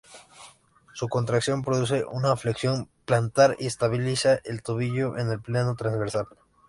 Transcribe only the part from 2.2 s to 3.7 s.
flexión plantar y